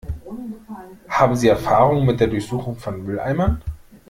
[1.09, 3.61] Haben Sie Erfahrung mit der Durchsuchung von Mülleimern?